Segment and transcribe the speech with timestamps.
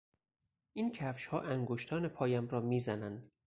[0.73, 3.27] این کفشها انگشتان پایم را میزنند.